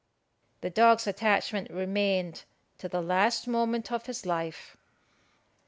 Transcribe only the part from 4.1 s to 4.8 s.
life.